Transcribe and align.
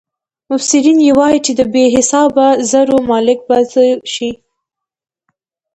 مبصرین 0.49 0.97
یې 1.07 1.11
وايي 1.19 1.39
چې 1.45 1.51
د 1.59 1.61
بې 1.73 1.83
حسابه 1.95 2.47
زرو 2.71 2.97
مالک 3.09 3.39
به 3.47 3.57
شي. 4.13 4.29